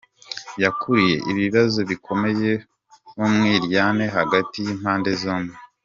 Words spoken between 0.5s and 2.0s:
Yakuruye ibibazo